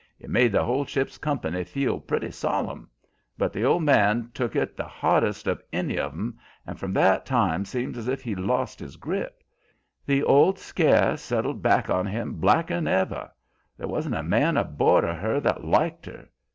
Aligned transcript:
It 0.19 0.31
made 0.31 0.51
the 0.51 0.63
whole 0.63 0.83
ship's 0.83 1.19
company 1.19 1.63
feel 1.63 1.99
pretty 1.99 2.31
solemn, 2.31 2.89
but 3.37 3.53
the 3.53 3.63
old 3.63 3.83
man 3.83 4.31
took 4.33 4.55
it 4.55 4.75
the 4.75 4.87
hardest 4.87 5.45
of 5.45 5.61
any 5.71 5.95
of 5.99 6.11
'em, 6.13 6.39
and 6.65 6.79
from 6.79 6.91
that 6.93 7.23
time 7.23 7.65
seems 7.65 7.99
as 7.99 8.07
if 8.07 8.23
he 8.23 8.33
lost 8.33 8.79
his 8.79 8.95
grip; 8.95 9.43
the 10.03 10.23
old 10.23 10.57
scare 10.57 11.17
settled 11.17 11.61
back 11.61 11.87
on 11.91 12.07
him 12.07 12.39
blacker 12.39 12.73
'n 12.73 12.87
ever. 12.87 13.29
There 13.77 13.87
wan't 13.87 14.15
a 14.15 14.23
man 14.23 14.57
aboard 14.57 15.03
of 15.03 15.17
her 15.17 15.39
that 15.39 15.65
liked 15.65 16.07
her. 16.07 16.29